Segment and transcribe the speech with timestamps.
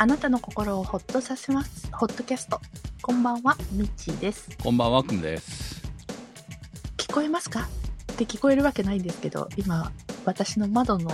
[0.00, 1.90] あなたの心をほっとさせます。
[1.92, 2.60] ホットキャスト。
[3.02, 4.48] こんばんは、みっちーです。
[4.62, 5.82] こんばんは、くんです。
[6.96, 7.68] 聞こえますか？
[8.12, 9.90] って聞こえるわけないんですけど、今、
[10.24, 11.10] 私の窓の、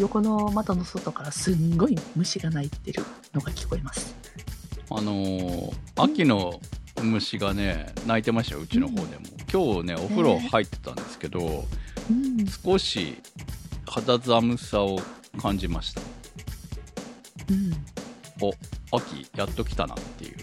[0.00, 4.16] 横の窓の外からすんごい虫が鳴いてるのが聞こえます。
[4.90, 6.60] あのー秋の
[7.00, 9.06] 虫がね、鳴いてましたよ、うちの方でも。
[9.52, 11.64] 今日ね、お風呂入ってたんですけど、
[12.10, 12.44] うん。
[12.48, 13.16] 少し
[13.86, 14.98] 肌寒さを
[15.40, 16.00] 感じました。
[17.50, 17.72] うん。
[18.40, 18.52] お、
[18.96, 20.36] 秋やっと来たなっていう。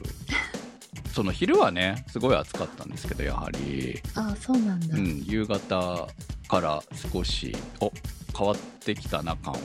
[1.14, 4.96] その昼はね、すごい暑かったんですけど、やはり、ああ、そうなんだ。
[4.96, 6.08] うん、夕方
[6.48, 7.92] から少し、お、
[8.36, 9.58] 変わってきたな感を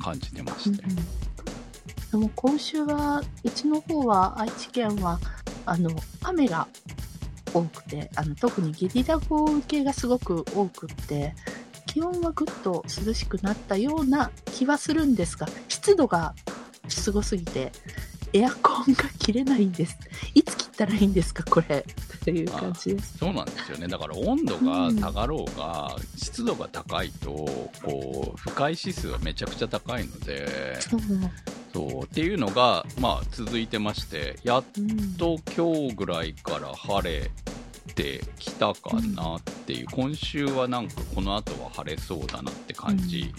[0.00, 0.82] 感じてまして。
[0.82, 0.96] うんうん
[2.10, 5.18] でも今週はうちの方は愛知県は
[5.66, 5.90] あの
[6.22, 6.68] 雨が
[7.52, 11.34] 多くてあの特にゲリラ豪雨系がすごく多くって
[11.86, 16.34] 気温はぐっと涼しくなったような気はするんですが湿度が
[16.88, 17.72] すごすぎて
[18.32, 19.96] エアコンが切れないんです。
[20.34, 21.84] いつ切ったらいいんですかこれ。
[22.22, 23.18] という感じです。
[23.18, 23.88] そうなんですよね。
[23.88, 27.30] だから温度が下がろうが、湿度が高いと
[27.84, 30.80] こう不快指数はめちゃくちゃ高いので。
[30.80, 31.00] そう、
[31.72, 32.04] そう。
[32.04, 37.30] っていうのが、まあ、続いてましてやっうん、と今日ぐらいから晴れ
[37.94, 43.32] てきたかなっていう、今週はなんかこの後は晴れそうだなって感じ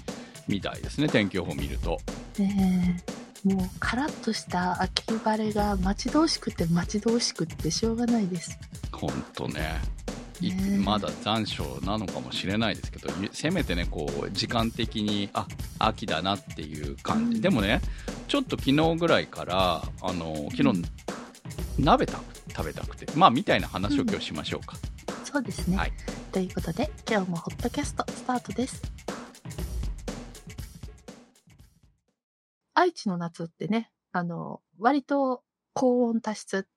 [0.47, 1.99] みたいですね、天気予報見ると。
[2.39, 8.59] ねえもうカラッとした秋晴れが待ち遠しくて待ち遠しくってしょうがないです。
[8.91, 9.79] ほんとね。
[10.41, 10.77] いねえ。
[10.77, 15.47] まだ残暑なのかもしれないですけどゆせめてねこう時間的にあ
[15.79, 17.41] 秋だなっていう感じ、うん。
[17.41, 17.81] でもね
[18.27, 20.83] ちょっと昨日ぐらいからあの昨日、うん。
[21.79, 23.07] 鍋た食べたくて。
[23.15, 24.75] まあみたいな話を今日しましょうか、
[25.23, 25.77] そうですね。
[25.77, 25.93] はい。
[26.31, 28.96] ということで、今日もホットキャストスタートです。
[32.77, 35.41] 愛知の夏ってね、あの、割と
[35.73, 36.67] 高温多湿、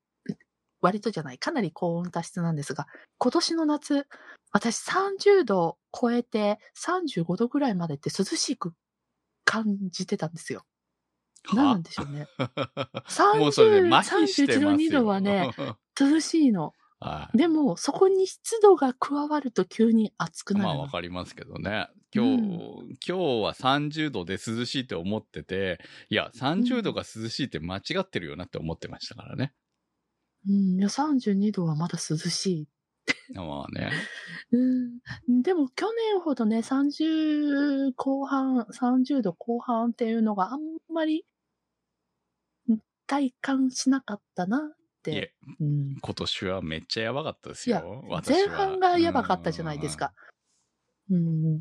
[0.80, 2.86] 割とじゃない、かなり高温多湿なんですが、
[3.19, 4.07] 今年の夏、
[4.51, 8.73] 私30度超えて35度ぐらいまでって涼しく
[9.45, 10.64] 感じてたんですよ。
[11.52, 12.27] 何なんでしょうね。
[13.39, 15.79] もうそれで30麻痺して31度、ます2度はね、よ。
[16.01, 16.73] 涼しいの。
[17.00, 20.74] はいでも、そこに湿度が加わると急に暑くなるの。
[20.74, 21.88] まあわかりますけどね。
[22.14, 25.80] 今日、今日は30度で涼しいって思ってて、
[26.11, 29.55] いや、30度が涼しいって間違ってるよなって思ってましたからね。
[30.46, 32.68] うん、いや、32度はまだ涼しい。
[33.34, 33.90] まあね。
[34.52, 40.61] うん、でも去年ほどね、30後半、30度後半っていうのがあん
[40.92, 41.24] まり
[42.68, 44.74] うん体感しなかったな
[45.06, 50.12] うん、今年はめっちゃやばかったですよ。、私前は半がやばかったじゃないですか。
[51.11, 51.61] うん。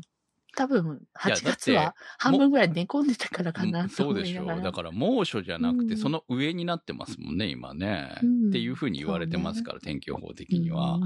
[0.56, 3.70] 多分、8月は半分ぐらい寝込んでたからかうん。
[3.70, 4.62] なとそうでしょう。
[4.62, 8.18] だから猛暑じゃなくて、うんその上になってますもんね、今ね。
[8.22, 10.98] うんっていうふうに言われてますから、天気予報的には。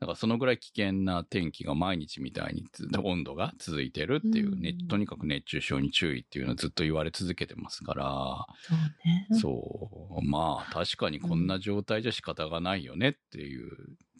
[0.00, 9.26] うんだからそのぐらい危険な天気が毎日みたいにつ温度が続いてるっていう、ねうんとにかく熱中症に注意っていうのをずっと言われ続けてますから、そうね。
[9.40, 13.70] そう、まあ確かにこんな状態じゃ仕方がないよねっていう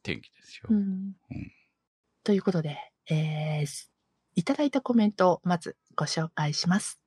[0.03, 0.69] 天気ですよ。
[0.71, 1.15] うんうん
[2.25, 2.77] ということで、
[3.09, 3.67] えー、
[4.35, 7.01] いただいたコメントをまずご紹介します。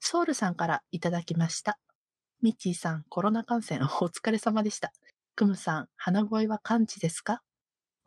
[0.00, 1.78] ソウルさんからいただきました。
[2.42, 4.92] ミッチーさん、コロナ感染お疲れ様でした。
[5.36, 7.42] クムさん、鼻声は完治ですか？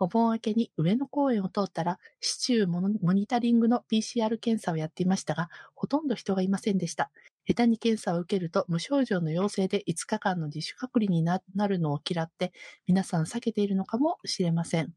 [0.02, 7.12] お盆明けに上野公園を通ったら、市中モモニタリングの PCR 検査をやっていましたが、ほとんど人がいませんでした。
[7.46, 12.52] 下手に検査を受けると無症状の陽性で5日間の自主隔離にななるのを嫌って、
[12.88, 14.92] 皆さん避けているのかもしれません。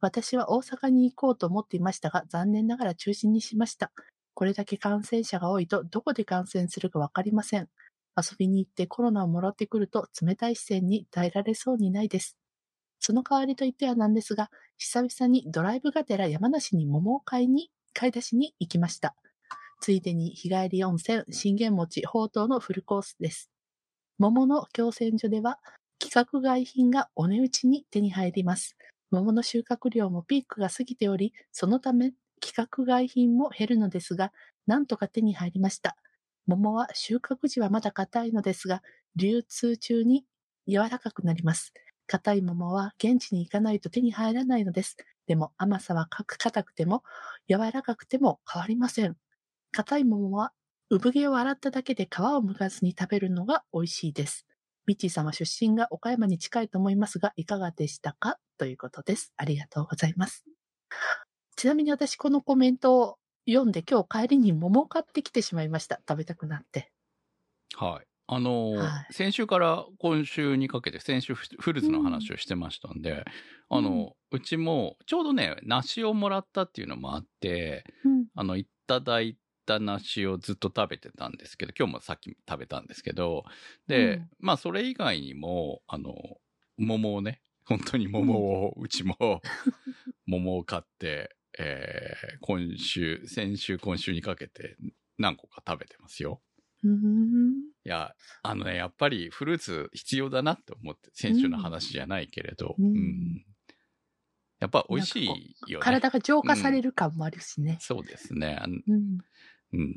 [0.00, 3.92] 私は大阪に行こうと思っていましたが、残念ながら中止にしました。
[4.34, 7.68] これだけ感染者が多いと、どこで感染するかわかりません。
[8.16, 12.39] 遊びに行ってコロナをもらってくると、冷たい視線に耐えられそうにないです。
[13.00, 19.16] その代わりと言ってはなんですが、久々にドライブがてら山梨に桃を買いに、買い出しに行きました。
[19.80, 23.50] ついでに日帰り温泉、信玄餅、ほうとうのフルコースです。
[24.18, 25.58] 桃の共選所では、
[26.00, 28.76] 規格外品がお値打ちに手に入ります。
[29.10, 34.32] 桃の収穫量もピークが過ぎており、そのため規格外品も減るのですが、
[34.66, 35.96] なんとか手に入りました。
[36.46, 38.82] 桃は収穫時はまだ硬いのですが、
[39.16, 40.24] 流通中に
[40.66, 41.72] 柔らかくなります。
[42.12, 44.96] 硬い桃は現地に行かないと手に入らないのです。
[45.28, 47.04] でも甘さは硬くても
[47.48, 49.16] 柔らかくても変わりません。
[49.70, 50.52] 硬い桃は
[50.90, 54.44] 産毛を洗っただけで皮を剥かずに食べるのが美味しいです。
[54.86, 58.38] ミッチー様出身が岡山に近いと思いますが、いかがでしたか？
[58.58, 59.32] ということです。
[59.36, 60.44] ありがとうございます。
[61.54, 66.00] ちなみに私このコメントを読んで今日帰りに桃を買ってきてしまいました。
[66.08, 66.90] 食べたくなって。
[67.76, 68.09] はい。
[68.32, 73.24] あの、は先週から今週にかけて、先週フフルーツの話をしてましたんで、うん
[73.72, 78.26] あの、うちも、ちょうどね、梨をもらったっていうのもあって、うん。
[78.34, 79.36] あの、いただい
[79.66, 83.44] た梨をずっと食べてたんですけど、今日もさっき食べたんですけど、
[83.88, 86.14] で、うんまあ、それ以外にも、あの、
[86.78, 89.40] 桃をね、本当に桃を、うちも、
[90.26, 94.76] 桃を買って、えー今週、先週、今週にかけて
[95.18, 96.40] 何個か食べてますよ。
[96.84, 97.69] うん。
[97.84, 103.44] いや、あのね、やっぱりフルーツ必要だなって思って、先週の話じゃないけれど、うんうん
[104.60, 105.26] やっぱ美味しい
[105.72, 105.82] よね。
[105.82, 107.78] 体が浄化される感もあるしね。
[107.80, 108.60] そうですね。
[108.62, 109.18] うん。
[109.72, 109.94] うん。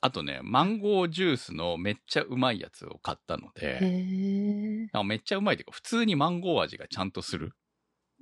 [0.00, 7.52] あとね、マンゴージュースのめっちゃうまいやつを買ったのへで、めっちゃうまいというか、普通にマンゴー味がちゃんとする。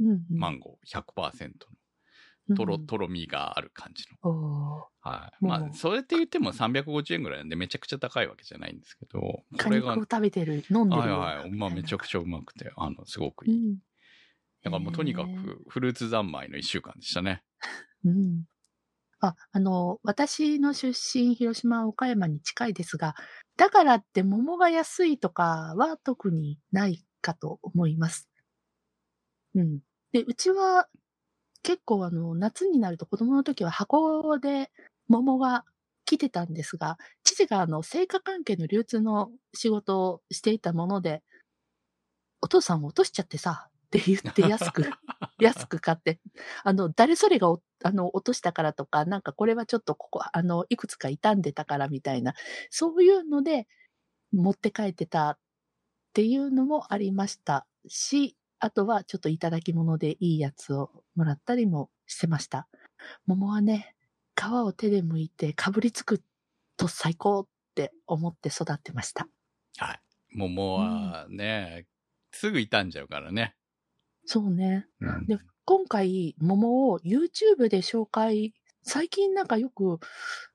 [0.00, 0.24] うん。
[0.30, 1.50] マンゴー100%の。
[2.56, 4.18] とろ、とろみがある感じの。
[5.00, 5.44] はい。
[5.44, 11.50] まあ、それって言っても350円ぐらいなんでめちゃくちゃ高いわけじゃないんですけど、こ果れが、食べてる、飲んでるはいはい。
[11.50, 13.52] まあめちゃくちゃうまくて、あの、すごくいい。
[13.52, 13.78] うん。
[14.62, 17.42] だからもうとにかくフルーツ三昧の一週間でしたね。
[18.04, 18.44] うん。
[19.20, 23.14] あ、あの、私の出身、広島、岡山に近いですが、
[23.56, 28.28] だからって桃が安いとかは特にないかと思います。
[29.54, 29.80] うん。
[30.12, 30.88] で、うちは
[31.62, 34.70] 結構あの、夏になると子供の時は箱で
[35.08, 35.64] 桃が
[36.04, 41.22] 来てたんですが、父があの、成果関係の流通の仕事をしていたもので、
[42.40, 44.90] お父さん落としちゃってさ、って言って安く、
[45.38, 46.18] 安く買って、
[46.64, 47.54] あの、誰それが
[47.84, 52.34] あの、落としたからとか、なんかこれはちょっとここ、あの、いくつか傷んでたからみたいな、
[52.70, 53.68] そういうので
[54.32, 55.38] 持って帰ってたっ
[56.14, 62.68] ていうのもありましたし、あとはちょっといただき物でいいやつをもらったりもしてました。
[63.26, 63.96] 桃はね、
[64.36, 66.22] 皮を手で剥いてかぶりつく
[66.76, 69.26] と最高って思って育ってました。
[69.78, 70.00] はい。
[70.30, 71.86] 桃はね、
[72.30, 73.56] すぐ傷んじゃうからね。
[74.26, 74.86] そうね。
[75.00, 78.54] うんで今回、桃を YouTube で紹介、
[78.84, 79.98] 最近なんかよく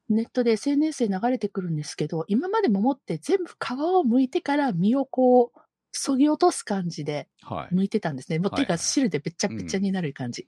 [0.07, 5.59] ネットで SNS で流れてくるんですけど、今まで桃って全部皮を剥いてから実をこう、
[5.91, 7.75] そぎ落とす感じではい。
[7.75, 8.39] 剥いてたんですね。
[8.39, 10.47] もうはい手が汁でべっちゃべっちゃになる感じ。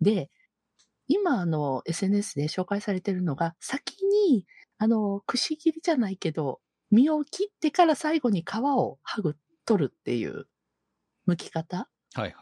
[0.00, 0.30] で、
[1.08, 4.46] 今あの SNS で紹介されてるのが、先に
[4.78, 6.60] あの、くし切りじゃないけど、
[6.90, 10.46] 実を切ってから最後に皮を剥ぐ、取るっていう
[11.28, 12.36] 剥き方はいはいはい。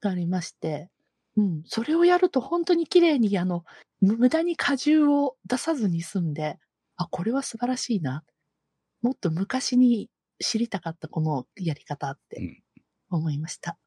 [0.00, 0.90] がありまして、
[1.36, 3.64] うん、それをやると本当に綺麗にあの、
[4.00, 6.58] む無駄に果汁を出さずに済んで、
[6.96, 8.24] あ、これは素晴らしいな。
[9.02, 12.62] もっと昔に知りたかったこのやり方ってうん
[13.10, 13.78] 思いました。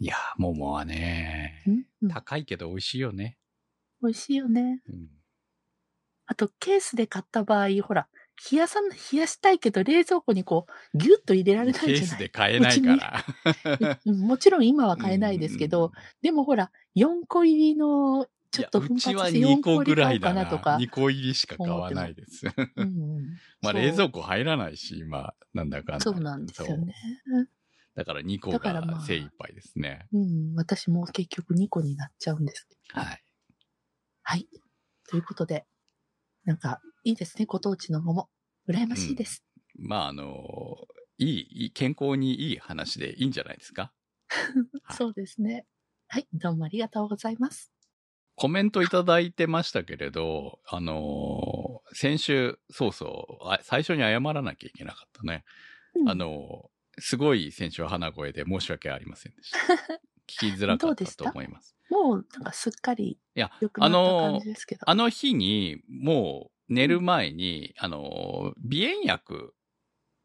[0.00, 3.38] いや、桃はね、うんうん高いけど美味しいよね。
[4.02, 4.82] 美味しいよね。
[4.88, 5.08] うん。
[6.26, 8.06] あと、ケースで買った場合、ほら、
[8.52, 13.24] 冷やさん、冷やしたいけど冷蔵庫にこう、ギュッと入れられないじゃないケースで買えないから。
[14.04, 15.92] う んもちろん今は買えないですけど、
[16.22, 18.28] でもほら、4個入りの、
[18.62, 20.44] ちょっと奮いやうちは発して2 4個ぐらいだな。
[20.46, 20.76] かなとか。
[20.76, 22.46] 2個入りしか買わないです。
[22.46, 26.00] うんうんまあ冷蔵庫入らないし、今、なんだかんだ。
[26.00, 26.94] そうなんですよね。
[27.94, 30.06] だから2個が精一杯ですね。
[30.12, 32.68] うん、私も結局2個になっちゃうんです。
[32.92, 33.24] はい。
[34.22, 34.48] はい。
[35.08, 35.66] ということで、
[36.44, 38.28] なんか、いいですね、ご当地の桃。
[38.68, 39.42] 羨ましいです。
[39.78, 40.76] まあ、あの、
[41.18, 43.92] いい健康にいい話でいいんじゃないですか？
[44.84, 45.66] はいそうですね。
[46.06, 47.72] はい、どうもありがとうございます。
[48.38, 55.44] コメントいただいてましたけれど、あのー先週、そうそうあ、最初に謝らなきゃいけなかったね。
[55.94, 56.68] うんあのー
[57.00, 59.58] すごい先週は鼻声で申し訳ありませんでした。
[60.26, 61.76] 聞きづらかったと思います。
[61.88, 64.80] もう、なんかすっかり良くなあった感のじですけど。
[64.84, 69.54] あの日に、もう寝る前に、あのー、鼻炎薬、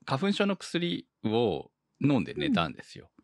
[0.06, 3.12] 花粉症の薬を飲んで寝たんですよ。
[3.16, 3.24] うん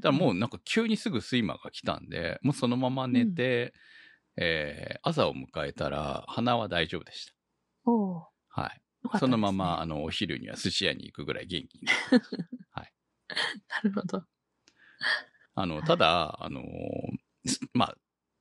[0.00, 3.72] だからもうなんか急にすぐ睡魔が来たんで、もうそのまま寝て、
[4.36, 7.32] えー朝を迎えたら鼻は大丈夫でした。
[7.84, 8.80] おうはい。
[9.04, 11.82] ねそのまま、あの、お昼には寿司屋に行くぐらい元気に。
[12.74, 14.24] なるほど。
[15.54, 17.96] あの、ただ、あのー、すまあ、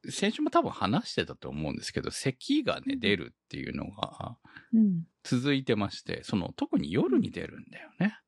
[0.09, 4.37] 先週も多分話してたと思うんですけど、咳がね、出るっていうのが
[4.73, 5.03] うん。
[5.23, 8.19] 続いてまして、その、特に夜に出るんだよね。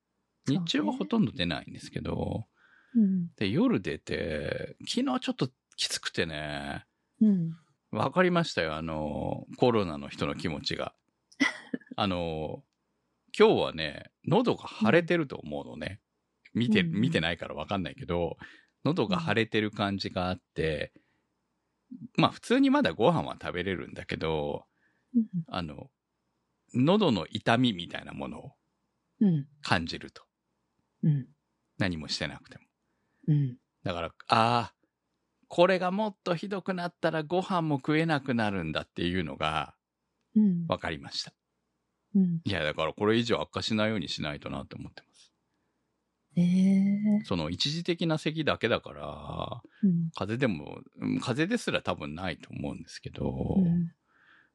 [0.46, 2.46] 日中はほとんど出ないんですけど、
[2.94, 3.28] うん。
[3.36, 6.84] で、夜出て、昨日ちょっときつくてね、
[7.20, 7.58] うん。
[7.90, 10.94] わかりましたよ、あの、コロナの人の気持ちが。
[11.96, 12.62] あの、
[13.38, 16.00] 今日はね、喉が腫れてると思うのね。
[16.54, 18.38] 見て、うん見てないからわかんないけど、
[18.84, 20.92] 喉が腫れてる感じがあって、
[22.16, 24.66] まあ普通にまだご飯は食べれるんだけど、
[25.14, 25.90] うんあの、
[26.74, 28.52] 喉の痛みみたいなものを
[29.20, 29.46] うん。
[29.62, 30.22] 感じると。
[31.02, 31.28] うん。
[31.78, 32.64] 何もしてなくても。
[33.28, 33.58] うん。
[33.84, 34.74] だから、ああ、
[35.48, 39.74] これがもっとひどくなったらご飯も食えなくなるんだっていうのが
[40.34, 40.66] うん。
[40.68, 41.32] 分かりました。
[42.14, 42.40] うん。
[42.44, 45.32] いや、だからこれ以上悪化しないようにしないとなって思ってます。
[46.36, 50.10] ええその一時的な咳だけだから、うん。
[50.14, 53.90] 風邪でも、うん風邪ですら多分ないと思うんですけど、うん。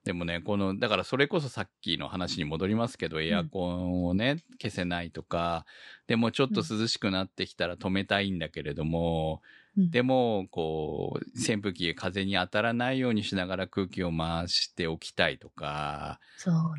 [0.04, 5.66] でもね、この、だからそれこそさっきの話に戻りますけど、エアコンをね、消せないとか、
[6.08, 16.20] でもちょっと涼しくなってきたら止めたいんだけれども、うんでも、こう、扇風機が風に当たらないようにしながら空気を回しておきたいとか、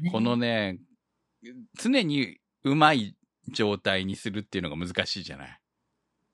[0.01, 0.11] ね。
[0.11, 0.79] このね、
[1.79, 3.17] 常にうまい
[3.49, 5.61] 状態にするっていうのが難しいじゃない？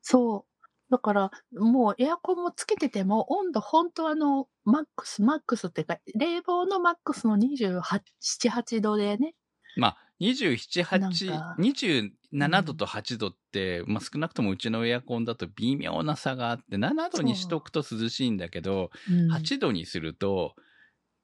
[0.03, 0.67] そう。
[0.91, 9.35] だから、もうエアコンもつけてても、温度本当あの、マックス、マックスっていうか、冷房のマックスの28、7、8度でね。
[9.77, 20.55] まあ、27、なん8か、27度と8度って、まあ少なくともうちのエアコンだと微妙な差があって、7度にしとくと涼しいんだけど、うん、8度にすると、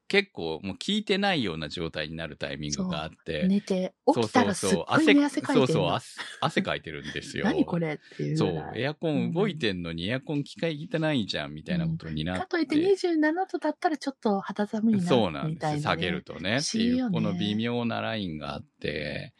[0.07, 7.43] 結構もう効いてないような状態になるタイミングがあって、寝て、起きたらすっごい寝汗かいてるそうそう、汗汗かいてるんですよ。
[7.45, 8.71] 何これっていうそう。
[8.75, 12.41] エアコン動いてんのにエアコン機械いてないじゃんみたいなことになって。
[12.41, 13.19] かといって27
[13.51, 15.81] 度だったらちょっと肌寒いな、そうなんです。
[15.81, 16.59] 下げるとね。
[16.61, 19.33] っていう、この微妙なラインがあって、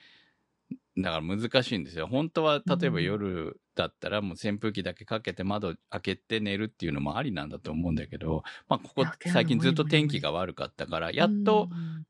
[0.98, 2.08] だから難しいんですよ。
[2.08, 12.06] 本当は、例えば夜だったらもう扇風機だけかけて窓開けて寝るっていうのもありなんだと思うんだけど、まあここ最近ずっと天気が悪かったから、やっとうん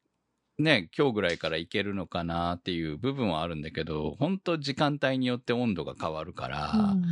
[0.60, 7.04] ね、今日ぐらいからいけるのかなっていう部分はあるんだけど、本当時間帯によって温度が変わるから、うん。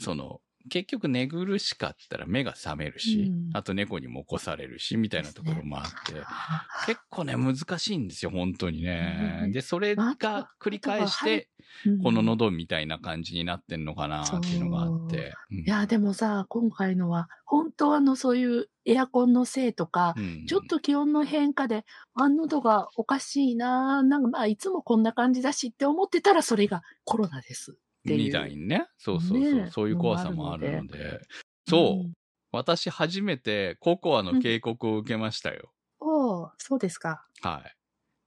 [0.00, 3.50] その、結局寝苦しかったら目が覚めるし、うん。
[3.54, 9.40] あと猫にも起こされるし、みたいなところもあって、あ結構ね、難しいんですよ、本当にね。
[9.44, 10.14] うんで、それが
[10.60, 11.60] 繰り返して、うん
[12.02, 15.34] この喉みたいな感じになってんのかなっていうのがあって。
[15.50, 15.54] う。
[15.54, 15.58] ん。
[15.60, 20.46] いや、でもさ、今回のは、本当あの、そういうエアコンのせいとか、うん。
[20.46, 27.78] ちょっと気温の変化で、あ、喉がおかしいな、なんかまあ、いつもこんな感じだしって思ってたら、それがコロナです。
[28.00, 28.86] っていうみたいにね。
[28.98, 29.54] そうそうそう。
[29.54, 31.20] ねえそういう怖さもあるのので。
[31.68, 32.12] そう、ん
[32.52, 35.72] 私初めてココアの警告を受けましたよ。
[36.00, 37.24] おーそうですか。
[37.42, 37.76] はい。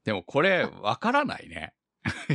[0.05, 1.73] でもこれ、わからないね。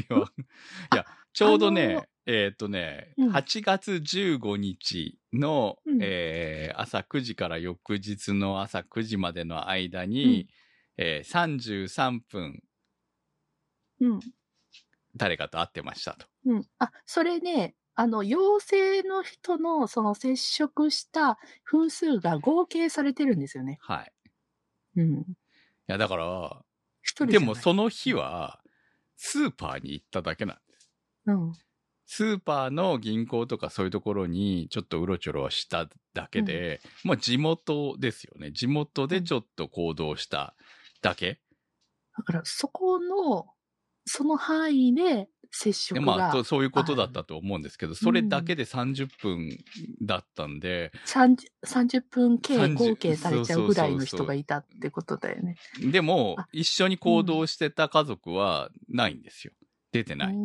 [0.92, 10.48] いや、ちょうどね、えっ、とね、うん8月15日の、うんえー朝9時から翌日の朝9時までの間に、
[10.96, 12.62] えー33分
[14.00, 14.20] うん。
[15.18, 16.26] 誰かと会ってましたと。
[16.46, 16.62] うん。
[16.78, 23.78] あ、それね、あの、陽性の人の、その接触した分数が合計されてるんですよね。
[23.80, 24.12] はい。
[24.96, 25.14] うん。
[25.20, 25.24] い
[25.86, 26.64] や、だから、
[27.02, 28.60] 一人じゃないでもその日は、
[29.16, 30.90] スーパーに行っただけなんです。
[31.26, 31.52] うん。
[32.06, 38.50] スーパーの銀行とかそういうところにちょっとうろちょろしただけで、もう地元ですよね。
[38.52, 40.54] 地元でちょっと行動した
[41.02, 41.40] だけ。
[42.16, 43.46] だから、そこの、
[44.08, 49.58] その範囲で接触が、でまあ、とそういうことだったと思うんですけど、それだけで30分
[50.02, 55.56] だったんで、30, 30分計30合計されちゃうぐらいのそうそうそうそう人がいたってことだよね。
[55.80, 59.52] でもあ、一緒に行動してた家族はないんですよ。
[59.90, 60.36] 出てない。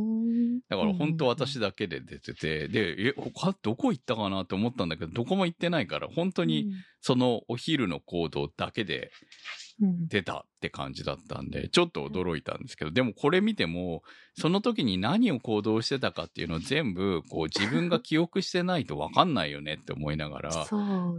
[0.69, 14.03] だから本当私だだけで出てて、で、え、他どこ行ったかなと思ったんだけど、どこも行ってないから、本当に、そのお昼の行動だけでうん出たって感じだったんで、ちょっと驚いたんですけど、でもこれ見ても、
[14.39, 20.65] その時に何を行動してたかっていうのを全部、こう自分が記憶してないとわかんないよねって思いながら、ね。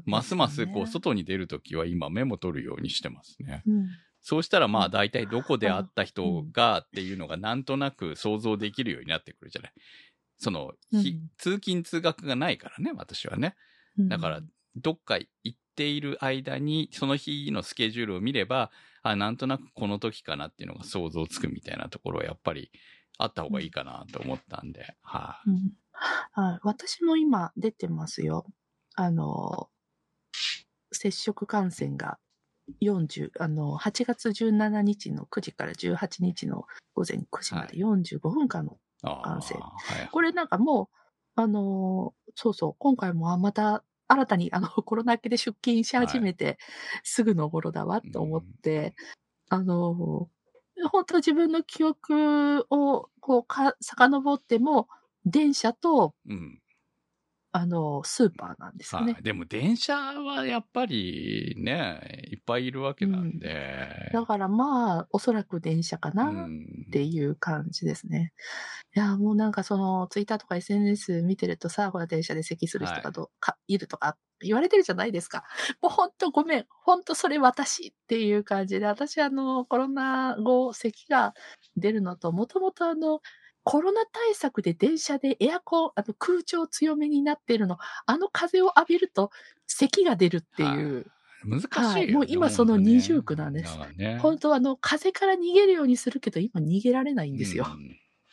[0.06, 3.62] ますますこう外に出る時は今メモ取るようにしてますね。
[3.66, 3.88] うん。
[4.20, 4.84] そうしたらまうん。
[4.87, 9.73] あ大体どこで会った人がっていうのがなんとなく想像できるようになってくるじゃない。
[10.38, 11.30] その、ひうん。
[11.38, 13.56] 通勤通学がないからね、私はね。
[13.99, 14.40] だから、
[14.76, 18.71] どっか行っている間に、その日のスケジュールを見れば、
[19.02, 22.71] あ、なんとなくこの時かなっていうのが想像つくみたいなところはやっぱり
[23.19, 25.73] あった方がいいかなと思ったんで、はい、うん。
[26.33, 26.61] はい。
[26.62, 28.47] 私も今出てますよ。
[28.95, 29.69] あの、
[30.93, 32.19] 接触感染が
[32.81, 39.61] 40、あの、8月17日の9時から18日の午前9時まで45分間の、あ感染。
[39.61, 40.09] はい。
[40.11, 40.85] これなんかも
[41.37, 46.58] う、あの、そうそう、今回もあまた新たにあの コロナ明けで出勤し始めて、
[47.02, 48.94] すぐの頃だわと思って、
[49.50, 50.30] あの、
[50.92, 54.88] 本当自分の記憶をこうか、遡っても、
[55.26, 56.61] 電車と、うん。
[57.56, 59.14] あの、スーパーなんですよね。
[59.14, 59.23] はい。
[59.23, 63.49] でも電車はやっぱりね、いっぱいいるわけなんで。
[64.12, 66.25] だからまあ、おそらく電車かな。
[66.25, 68.32] うんっていう感じですね。
[68.96, 75.44] いや、もうなんかその、ツイッターとか SNS 見てるとさ、ほら、電車で咳する人がど、かいるとか言われてるじゃないですか。
[75.82, 76.66] もうほんとごめん。
[76.84, 81.34] ほんとそれ私っていう感じで、私あの、コロナ後、咳が
[81.76, 83.20] 出るのと、もともとあの、
[83.64, 89.30] コロナ対策で電車でエアコン、あの空調強めになってるの、あの風を浴びると
[89.66, 91.06] 咳が出るっていう、
[91.44, 94.18] 難しいよね、はいもう今その二重苦なんですね。
[94.21, 97.66] 本当はあの、風から逃げるようにするけど、今逃げられないんですよ。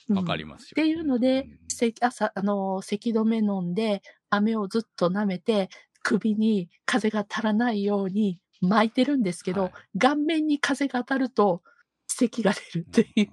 [0.09, 0.17] うん。
[0.17, 0.67] わかりりますよ。
[0.71, 5.69] っていうのでうん、せ朝、あの、咳止め飲んで、飴をずっと舐めて、
[6.03, 11.61] 首に風が足らないように巻いてるんですけど、はい顔面に風が当たると、
[12.07, 13.29] 咳が出るっていう。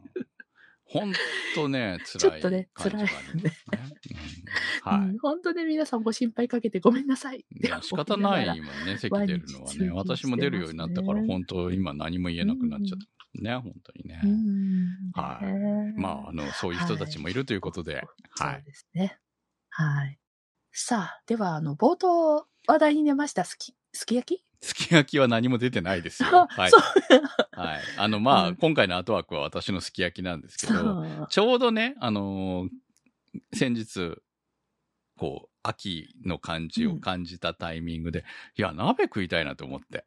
[0.88, 1.12] 本
[1.54, 2.18] 当ね、 辛い。
[2.18, 3.52] ちょっとね感じがありますね。
[3.72, 5.08] うんはい。
[5.10, 7.44] うん本当ね、皆さんご心配かけてごめんなさい。
[7.50, 9.90] いや仕方ないもんね、咳出るのはね。
[9.90, 13.18] 私も出るようになったから、本当今何も言えなくなっちゃった。
[13.34, 14.20] ね、本当にね。
[14.24, 18.02] うんはいねまあ、あの、そういう人たちもいるということで、は
[18.36, 18.64] そうい。
[18.64, 19.18] ですね。
[19.68, 20.18] はい。
[20.72, 26.28] さあ、では、あの、冒頭話題に出ました、すき、すき焼きすき焼きは何も出てないですよ。
[26.42, 26.72] あはい。
[27.52, 27.80] はい。
[27.96, 31.26] あの、まあ、うん今回のアートワークは私のすき焼きなんですけそど、う。
[31.30, 32.68] ちょうどね、あのー
[33.54, 34.16] 先日、
[35.18, 38.24] こう、秋の感じを感じたタイミングで、
[38.56, 40.04] いや、鍋食いたいなと思って。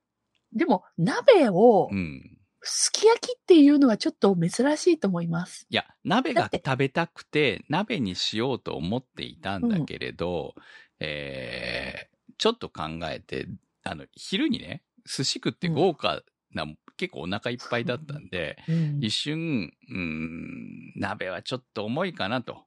[0.53, 2.37] でも、鍋をう、ん。
[2.61, 5.65] すき焼きっていうのはちょっと珍しいと思います。
[5.69, 10.55] いや、鍋が食べたくて、鍋にしようと思っていたんだけれど、
[10.99, 13.47] えーちょっと考えて、
[13.83, 16.21] あの、昼にね、寿司食って豪華
[16.51, 16.65] な、
[16.97, 18.99] 結構お腹いっぱいだったんで、うん。
[19.01, 22.65] 一瞬、うーん、鍋はちょっと重いかなと。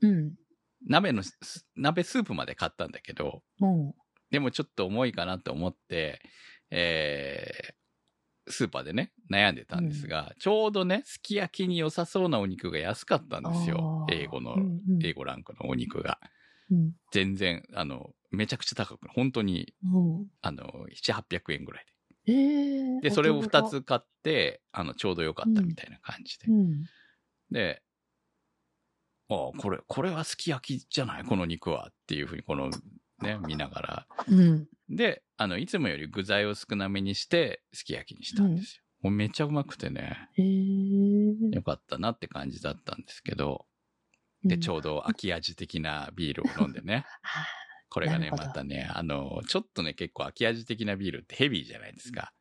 [0.00, 0.34] うん。
[0.86, 3.94] 鍋の、す鍋スープまで買ったんだけど、も
[4.30, 6.20] でもちょっと重いかなと思って、
[6.70, 7.74] えー
[8.50, 13.90] スーパーでね、悩んでたんですが、ちょうどね、すき焼きに良さそうなお肉が安かったんですよ。
[14.06, 16.18] 英語の、うんうん英語ランクのお肉が。
[16.70, 16.92] う、うん。
[17.12, 20.26] 全然、あの、めちゃくちゃ高く、本当に、うん。
[20.42, 21.86] あの、7、800円ぐらい
[22.26, 23.08] ええで。
[23.08, 23.64] で、それを2。
[23.64, 26.46] おつ買って、あの、ちょうどよかったみたいな感じで。
[26.48, 26.84] うん。
[27.50, 27.82] で、
[29.30, 31.24] ああ、これ、これはすき焼きじゃない？
[31.24, 32.70] この肉はっていうふうに、この、
[33.20, 34.06] ね、見ながら。
[34.28, 34.68] うん。
[34.88, 38.82] で、あの、いつもより具材を少なめにして、すき焼きにしたんですよ。
[39.02, 41.54] もうめっちゃうまくてね、ええ。
[41.54, 43.66] よかったなって感じだったんですけど、
[44.44, 47.46] で、ちょうど秋味的なビールを飲んでね、 は
[47.90, 52.32] これがね、またね、あの、ちょっとね、結構秋味的なビールってヘビーじゃないですか。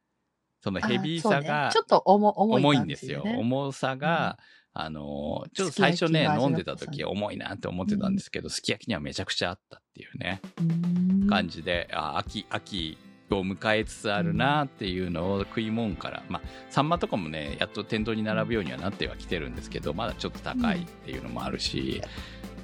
[0.62, 3.24] そのあヘビーさがちょっと重重い重いんですよ。
[3.24, 4.38] ね重さが、
[4.74, 11.28] あの、ちょっと最初ね、飲んでた時重いなって思ってたんですけど、すき焼きにはめちゃくちゃあったっていうね、うん。
[11.28, 12.98] 感じで、あ秋、秋
[13.36, 22.02] を迎えつつあるなっていうのを食いもんから、まあ、サンマとかもね、やっと店頭に並ぶようにはなってはきてるんですけど、まだちょっと高いっていうのもあるし、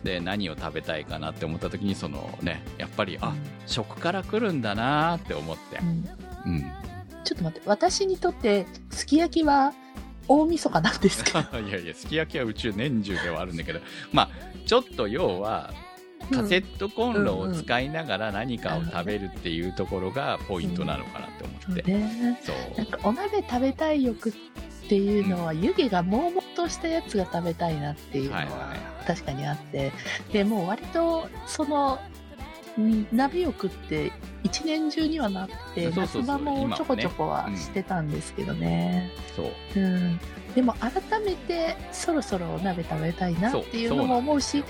[0.04, 3.34] で、何を食べたいかなって思った時に、そのね、やっぱり、あ、
[3.67, 5.84] 食から来るんだなって思ってう。
[5.84, 6.10] ん
[6.45, 6.62] うん。
[7.23, 9.73] ちょっと待って、私にとって、すき焼きは
[10.28, 11.47] 大晦日なんですか？
[11.60, 13.80] いやいや、すき焼きは宇宙年中ではあるんだけど、
[14.12, 14.30] まあ、
[14.65, 15.73] ちょっと要は、
[16.31, 21.83] カセットコンロを使いながら何かを食べるっていうところがポイントなのかなって思って。
[21.83, 22.39] ね。
[22.43, 22.77] そう。
[22.77, 22.88] なん。
[22.88, 24.33] かお鍋食べたい欲っ
[24.89, 28.73] ていうのは、湯気がもうもっとしたやつが食べたいなっていうのはいはは
[29.05, 29.91] 確かにあって、
[30.31, 31.99] でもう割とその
[32.79, 34.12] ん鍋欲って
[34.43, 39.79] 一年中にはなって夏場もちょこちょこはうんしてたんですけどね、そう。
[39.79, 40.19] うん。
[40.55, 44.63] でも改めてそろそろお鍋食べたいなっていうのも思うし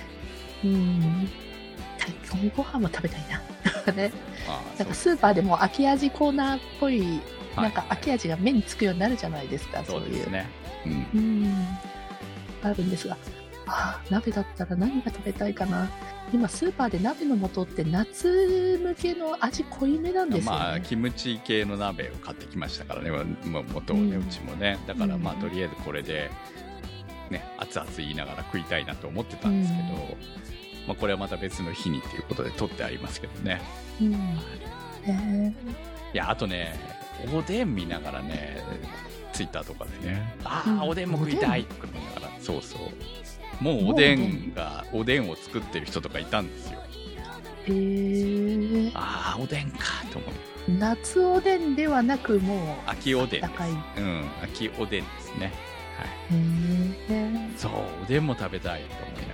[0.63, 1.29] うん
[1.99, 4.11] 炊き込みご飯も食べたいなとかね
[4.77, 6.99] なんかスーパーでも秋味コーナーっぽい
[7.55, 10.15] はいなんか秋味が目につくようになるじゃないですか、そそうういう。
[10.15, 10.47] ですね。
[10.87, 10.91] うん。
[11.13, 11.53] うん。
[12.63, 13.15] あるんですが、
[13.67, 15.87] ああ、鍋だったら何が食べたいかな。
[16.33, 20.57] 今、スーパーで鍋の素って夏向けの味濃いめなんですよね。
[20.59, 24.79] まあ、キムチ系の鍋を買ってきましたからね、まあ元をね、ううんちもね。
[24.87, 26.31] だからまあ、うんとりあえずこれで、
[27.29, 30.53] ね、熱々言いながら食いたいなと思ってたんですけど、うん
[30.87, 33.61] まあ、これはまた別の日にっていうことで取ってありますけどね。
[34.01, 34.11] うん。
[34.11, 35.55] ね
[36.13, 36.75] いや、あとね、
[37.33, 38.61] おでん見ながらね、
[39.31, 43.63] ツイッターとかでね、ああ、うんおでんも食いたいとか見ながら、そうそう。
[43.63, 46.79] もうおでんが、おでんを作ってる人とかいたんですよ。
[47.65, 50.31] えー、ああ、おでんかと思う。
[50.67, 53.53] 夏おでんではなく、もう、秋おでんです。
[53.97, 55.53] うん、秋おでんですね。
[57.57, 57.71] そう、
[58.03, 59.33] おでんも食べたいと思いながら。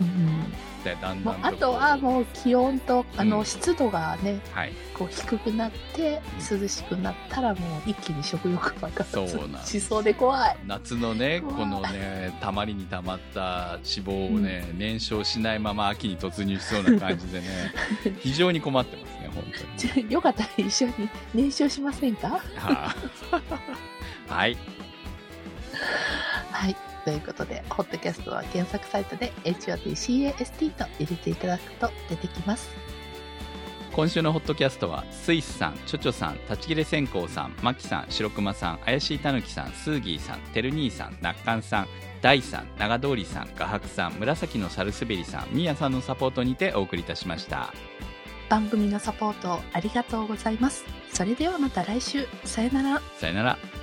[0.00, 0.52] うん
[0.84, 4.72] だんだんとあとはもう気温とあうんの湿度がね、はい。
[4.98, 10.56] こう低くなって涼しくなったらもう一気に食欲爆発そうなんしそうで怖い。
[10.66, 17.46] 夏のねこのねたまりにたまった脂肪をね、燃焼しないまま秋に突入しそうな感じでね
[18.18, 19.44] 非常に困ってますね本
[19.94, 20.12] 当に。
[20.12, 20.92] よかったら一緒に
[21.32, 22.28] 燃焼しませんか？
[22.28, 24.56] はあはい
[26.62, 26.76] はい。
[27.04, 32.70] ということで、ホットキャストは検索サイトで HOTCAST と入れていただくと出てきます。
[33.92, 41.88] 今週のホットキャストはスイスさん、チョチョさん、立ち切れ線香さん、マキさん、白熊さん、怪しいたぬきさん、スーギーさん、てる兄さん、なっかんさん、
[42.20, 47.74] ダイさん、長通りさん、画伯さん、紫のサルスベリさん、ミーヤさんのサポートにてお送りいたしました。
[48.48, 50.84] 番組のサポートありがとうございます。
[51.12, 52.28] それではまた来週。
[52.44, 53.02] さよなら。
[53.18, 53.81] さよなら。